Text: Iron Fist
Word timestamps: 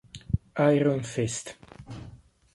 Iron 0.71 1.03
Fist 1.05 1.61